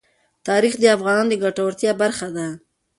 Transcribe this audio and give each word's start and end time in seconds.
تاریخ 0.47 0.73
د 0.79 0.83
افغانانو 0.95 1.29
د 1.31 1.33
ګټورتیا 1.43 1.91
برخه 2.01 2.27
ده. 2.35 2.47